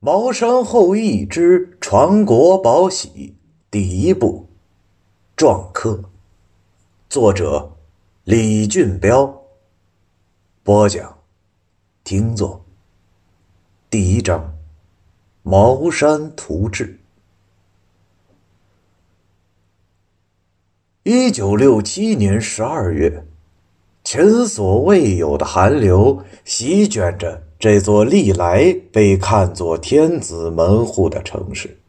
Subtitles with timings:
[0.00, 3.34] 茅山后裔之传国宝玺
[3.70, 4.46] 第一部
[5.34, 6.10] 篆刻，
[7.08, 7.78] 作者
[8.24, 9.42] 李俊彪。
[10.62, 11.18] 播讲，
[12.04, 12.62] 听作。
[13.88, 14.38] 第一章
[15.42, 16.86] 《茅山图志》。
[21.04, 23.26] 一九六七年十二月，
[24.04, 31.80] 前所未有的寒流席卷着这座历来被看作天子门户的城市。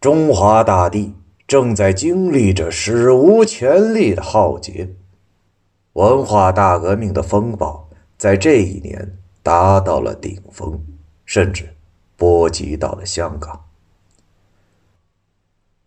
[0.00, 1.14] 中华大地
[1.46, 4.92] 正在经历着史无前例的浩劫，
[5.92, 10.84] 文化大革命的风暴在这一年达到了顶峰，
[11.24, 11.76] 甚至
[12.16, 13.66] 波及到了香港。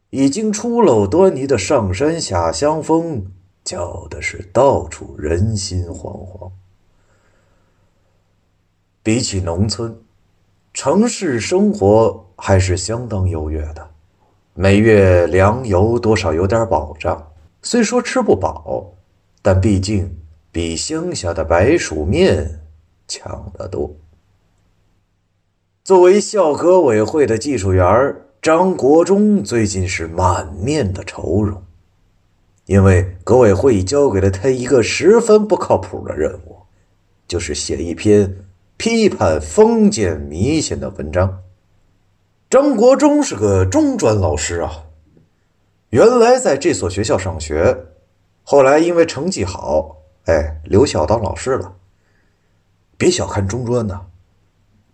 [0.10, 3.26] 已经初露端倪的上山下乡风，
[3.62, 6.50] 搅的是到处人心惶惶。
[9.06, 9.96] 比起农村，
[10.74, 13.88] 城市生活还是相当优越的，
[14.56, 17.32] 每月粮油多少有点保障。
[17.62, 18.96] 虽说吃不饱，
[19.44, 20.18] 但毕竟
[20.52, 22.62] 比乡下的白薯面
[23.08, 23.96] 强得多。
[25.84, 28.16] 作为校革委会的技术员。
[28.42, 31.64] 张国忠最近是满面的愁容，
[32.68, 36.58] 因为革委会交给了他一个十分不靠谱的任务，
[37.28, 38.45] 就是写一篇
[38.78, 41.42] 批判封建迷信的文章。
[42.50, 44.84] 张国忠是个中专老师啊，
[45.90, 47.86] 原来在这所学校上学，
[48.44, 51.76] 后来因为成绩好，哎，留校当老师了。
[52.98, 54.02] 别小看中专呐，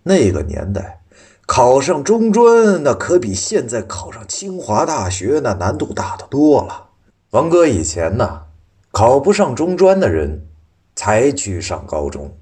[0.03, 0.99] 那个年代。
[1.47, 6.91] 考上中专，那可比现在考上清华大学那难度大得多了。
[7.31, 8.43] 王哥以前呢，
[8.91, 10.47] 考不上中专的人
[10.95, 12.33] 才去上高中，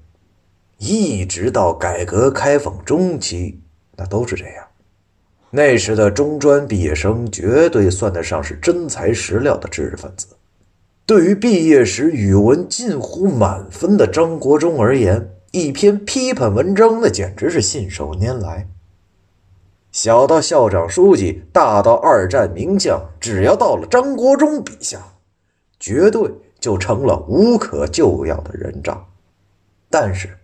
[0.82, 3.60] 一直到改革开放中期，
[3.98, 4.66] 那都是这样。
[5.50, 10.28] 那时的中专毕业生绝对算得上是真材实料的知识分子。
[11.04, 18.66] 对于毕业时语文近乎满分的张国忠而言，一篇批判文章那简直是信手拈来。
[19.92, 24.98] 小到校长、书记，大到二战名将，只要到了张国忠笔下，
[25.78, 29.04] 绝对就成了无可救药的人渣。
[29.90, 30.38] 但是，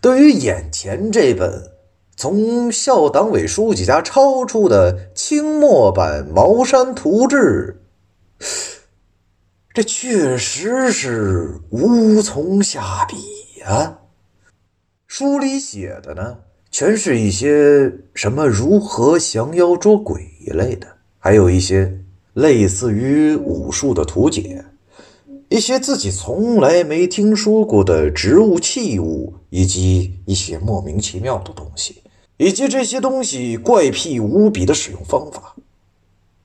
[0.00, 1.72] 对于眼前这本
[2.16, 7.80] 从校党委书记家抄出的清末版《茅山图志》，
[9.72, 13.16] 这确实是无从下笔
[13.60, 13.98] 呀。
[15.06, 16.38] 书里写的呢？
[16.70, 20.86] 全是一些什么如何降妖捉鬼一类的，
[21.18, 22.00] 还有一些
[22.34, 24.64] 类似于武术的图解，
[25.50, 31.96] 一些自己从来没听说过的植物器物，以及一些莫名其妙的东西，
[32.36, 35.56] 以及这些东西怪癖无比的使用方法。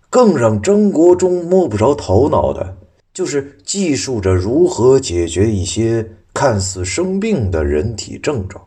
[0.09, 2.77] 更让张国忠摸不着头脑的，
[3.13, 8.65] 就是记述着如何解决一些看似生病的人体症状。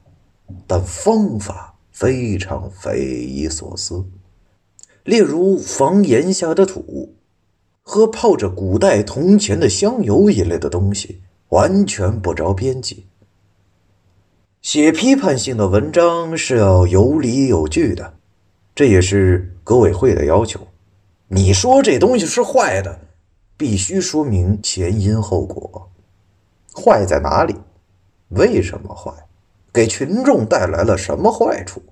[0.69, 4.05] 但方法非常匪夷所思，
[5.03, 7.13] 例如房檐下的土
[7.89, 13.07] 和泡着古代铜钱的香油一类的东西，完全不着边际。
[14.61, 18.13] 写批判性的文章是要有理有据的，
[18.75, 20.61] 这也是革委会的要求。
[21.29, 23.01] 你说这东西是坏的，
[23.57, 25.91] 必须说明前因后果，
[26.75, 27.57] 坏在哪里？
[28.29, 29.11] 为什么坏？
[29.73, 31.83] 给群众带来了什么坏处？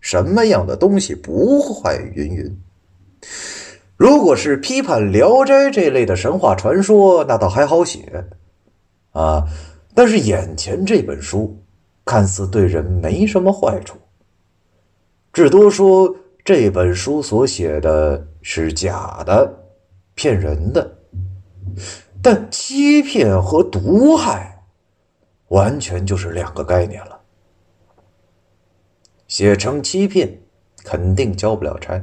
[0.00, 1.96] 什么样的东西不坏？
[2.12, 2.60] 云云。
[3.96, 8.24] 如果是批判《聊斋》这类的神话传说，那倒还好写
[9.12, 9.46] 啊。
[9.94, 11.62] 但是眼前这本书，
[12.04, 13.98] 看似对人没什么坏处，
[15.32, 16.14] 至多说
[16.44, 19.52] 这本书所写的是假的、
[20.14, 20.98] 骗人的。
[22.22, 24.50] 但欺骗和毒害。
[25.48, 27.20] 完全就是两个概念了。
[29.28, 30.40] 写成欺骗，
[30.82, 32.02] 肯定交不了差。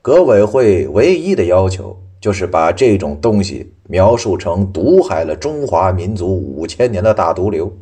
[0.00, 7.72] 革委会唯一的要求就是把这种东西描述成毒害了中华民族五千年的大毒瘤。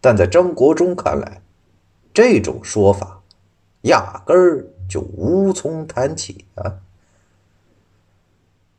[0.00, 1.42] 但在张国忠看来，
[2.12, 3.22] 这种说法
[3.82, 6.80] 压根儿就无从谈起啊！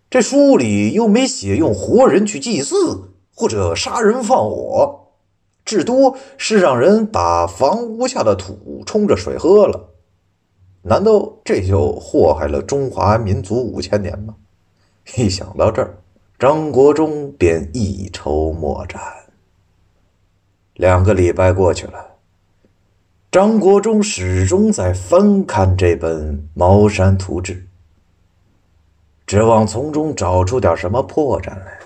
[0.09, 4.97] 这书里又没写用活人去祭祀或者杀人放火。
[5.63, 9.90] 至多是让人把房屋下的土冲着水喝了，
[10.83, 14.35] 难道这就祸害了中华民族五千年吗？
[15.17, 15.97] 一想到这儿，
[16.39, 19.01] 张国忠便一筹莫展。
[20.75, 22.15] 两个礼拜过去了，
[23.31, 27.53] 张国忠始终在翻看这本《茅山图志》，
[29.27, 31.77] 指望从中找出点什么破绽来。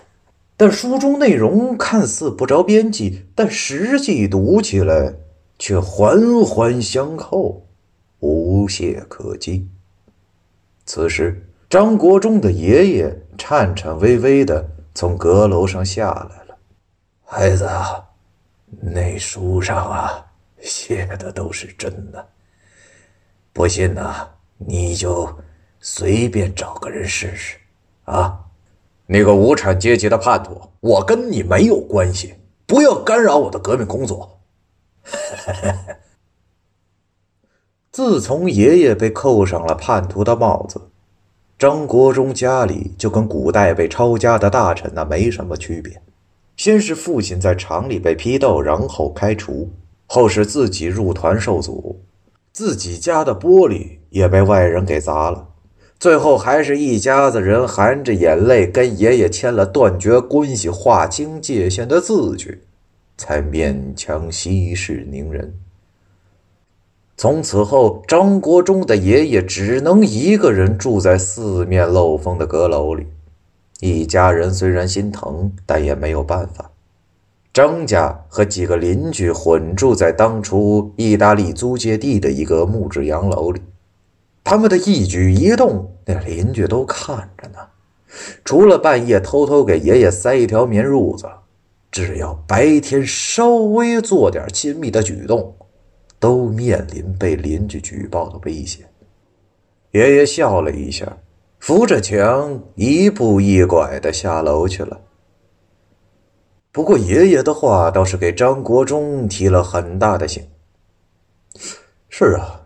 [0.57, 5.13] 但书中内容看似不着边际，但实际读起来
[5.59, 7.65] 却环环相扣，
[8.65, 9.69] 无懈可击。
[10.87, 16.57] 此时，张国忠的爷爷颤颤巍巍地从阁楼上下来了。
[17.23, 17.69] 孩子，
[18.81, 20.25] 那书上啊
[20.59, 22.27] 写的都是真的。
[23.53, 24.27] 不信呐，
[24.57, 25.31] 你就
[25.79, 27.57] 随便找个人试试，
[28.05, 28.39] 啊。
[29.05, 32.33] 那个无产阶级的叛徒，我跟你没有关系，
[32.65, 34.41] 不要干扰我的革命工作。
[37.95, 40.81] 自从爷爷被扣上了叛徒的帽子，
[41.57, 46.01] 张国忠家里就跟古代被抄家的大臣那没什么区别。
[46.57, 49.69] 先是父亲在厂里被批斗，然后开除；
[50.07, 52.01] 后是自己入团受阻，
[52.51, 55.47] 自己家的玻璃也被外人给砸了。
[55.97, 62.61] 最后还是一家子人含着眼泪跟爷爷签了断绝关系、划清界限的字据，
[63.15, 65.57] 才勉强息事宁人。
[67.17, 73.07] 从此后，张国忠的爷爷只能一个人住在四面漏风的阁楼里。
[73.79, 76.71] 一家人虽然心疼，但也没有办法。
[77.53, 83.61] 张家和几个邻居混住在当初意大利租界地的一个木质洋楼里。
[84.43, 87.59] 他们的一举一动，那邻居都看着呢。
[88.43, 91.27] 除了半夜偷偷给爷爷塞一条棉褥子，
[91.89, 95.55] 只要白天稍微做点亲密的举动，
[96.19, 98.85] 都面临被邻居举报的危险。
[99.91, 101.17] 爷爷笑了一下，
[101.59, 104.99] 扶着墙一步一拐的下楼去了。
[106.71, 110.43] 不过，爷爷的话倒是给张国忠提了很大的醒。
[112.09, 112.61] 是啊。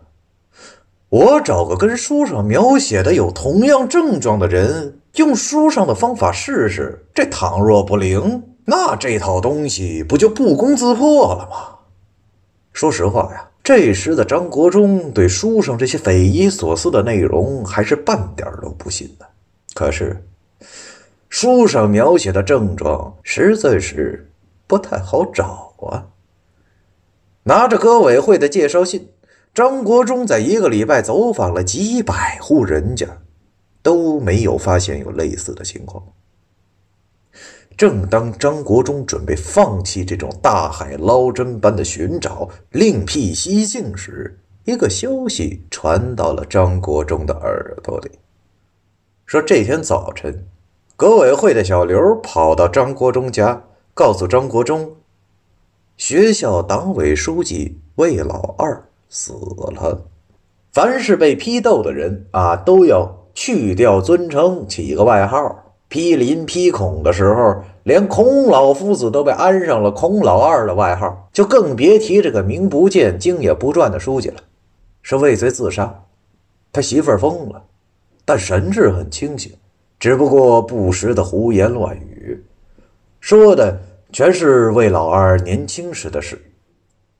[1.08, 7.04] 我找个跟书上描写的有同样症状的人，用书上的方法试试。
[7.12, 11.79] 这倘若不灵，那这套东西不就不攻自破了吗？
[12.80, 19.26] 说实话呀，这时的张国忠对书上这些匪夷所思的内容还是半点都不信的。
[19.74, 20.16] 可是，
[21.28, 24.26] 书上描写的症状实在是
[24.66, 26.08] 不太好找啊。
[27.42, 29.06] 拿着革委会的介绍信。
[29.52, 33.06] 张国忠在一个礼拜走访了几百户人家，
[33.82, 36.02] 都没有发现有类似的情况。
[37.80, 48.10] 正当张国忠准备放弃这种大海捞针般的寻找，另辟蹊径时，一个消息传到了张国忠的耳朵里，
[49.24, 50.44] 说这天早晨，
[50.94, 53.62] 革委会的小刘跑到张国忠家，
[53.94, 54.96] 告诉张国忠，
[55.96, 58.84] 学校党委书记魏老二。
[59.08, 60.04] 死了，
[60.70, 65.69] 凡是被批斗的人啊，都要去掉尊称，起个外号。
[65.90, 74.36] 批林批孔的时候，连孔老夫子都被安上了“孔老二”的外号，就更别提这个名不见经也不传的书记了。
[75.02, 75.92] 是畏罪自杀，
[76.72, 77.60] 他媳妇儿疯了，
[78.24, 79.50] 但神志很清醒，
[79.98, 82.40] 只不过不时的胡言乱语，
[83.18, 83.80] 说的
[84.12, 86.40] 全是魏老二年轻时的事。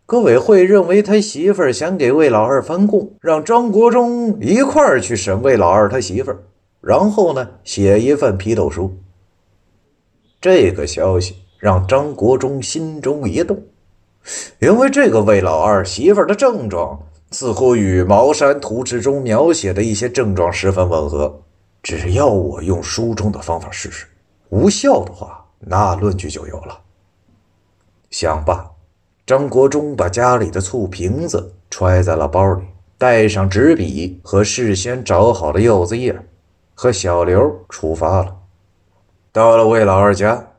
[0.07, 6.39] 革委会认为他媳妇儿想给魏老二翻供，让张国忠一块儿去审魏老二他媳妇儿，
[6.81, 8.97] 然后呢写一份批斗书。
[10.41, 13.63] 这个消息让张国忠心中一动，
[14.59, 16.99] 因为这个魏老二媳妇的症状
[17.31, 21.43] 似乎与《茅山图志》中描写的一些症状十分吻合。
[21.83, 24.07] 只要我用书中的方法试试，
[24.51, 26.81] 无效的话，那论据就有了。
[28.11, 28.71] 想罢。
[29.27, 32.65] 张国忠把家里的醋瓶子揣在了包里，
[32.99, 36.21] 带上纸笔和事先找好的柚子叶，
[36.83, 38.35] 和小刘出发了。
[39.33, 40.53] 到了魏老二家，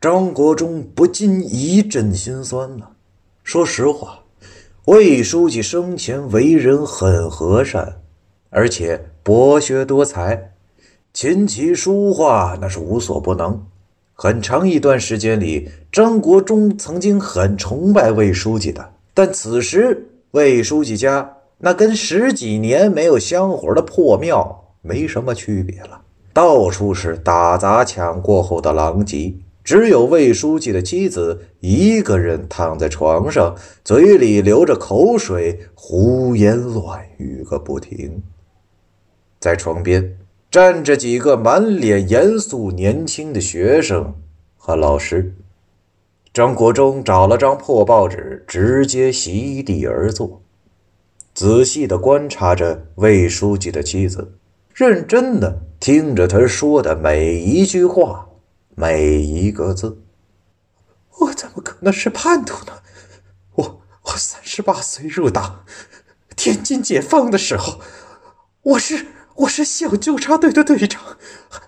[0.00, 2.88] 张国忠不禁一阵心酸呐。
[3.44, 4.18] 说实话，
[4.86, 8.00] 魏书记生前为人很和善，
[8.50, 10.54] 而且博学多才，
[11.12, 13.64] 琴棋书画那是无所不能。
[14.14, 18.94] 很长一段时间里，张国忠曾经很崇拜魏书记的。
[19.14, 26.00] 但此时，魏书记家那跟十几年没有香火的破庙没什么区别了，
[26.32, 29.34] 到处是打砸抢过后的狼藉。
[29.62, 33.54] 只有魏书记的妻子一个人躺在床上，
[33.84, 38.22] 嘴里流着口水，胡言乱语个不停。
[39.38, 40.16] 在床边。
[40.50, 44.14] 站着几个满脸严肃、年轻的学生
[44.56, 45.34] 和老师。
[46.32, 50.40] 张国忠找了张破报纸，直接席地而坐，
[51.34, 54.32] 仔细地观察着魏书记的妻子，
[54.78, 58.28] 认真地听着他说的每一句话，
[58.76, 60.04] 每一个字。
[61.18, 62.74] 我怎么可能是叛徒呢？
[63.56, 65.64] 我我三十八岁入党，
[66.36, 67.80] 天津解放的时候，
[68.62, 71.02] 我是我是小纠察队的队长，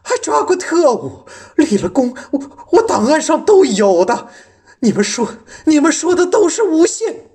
[0.05, 1.27] 还抓过特务，
[1.57, 2.41] 立了功，我
[2.71, 4.29] 我档案上都有的。
[4.79, 5.29] 你们说，
[5.65, 7.30] 你们说的都是诬陷。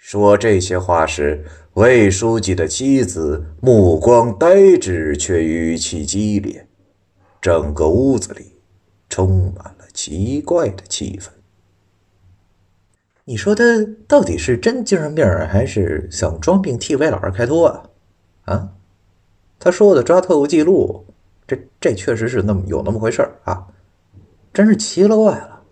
[0.00, 6.66] 说这些话时，魏书记的妻子目光呆滞，却语气激烈。
[7.38, 8.56] 整个屋子里
[9.10, 11.28] 充满了奇怪的气氛。
[13.26, 13.62] 你说他
[14.08, 17.84] 到底是真精神病，还是想装病替魏老二开脱啊？
[18.46, 18.68] 啊？
[19.58, 21.04] 他说的抓特务记录，
[21.46, 23.66] 这这确实是那么有那么回事啊？
[24.52, 25.62] 真是奇了怪了。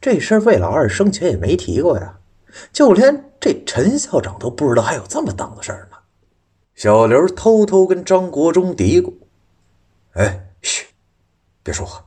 [0.00, 2.18] 这事儿魏老二生前也没提过呀，
[2.72, 5.96] 就连这陈校长都不知道还有这么档子事儿呢。
[6.74, 9.14] 小刘偷偷跟张国忠嘀咕
[10.14, 10.84] ：“哎，嘘，
[11.62, 12.04] 别说话，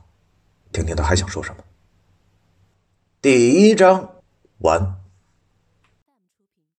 [0.70, 1.64] 听听他还想说什么。”
[3.22, 4.16] 第一章
[4.58, 4.99] 完。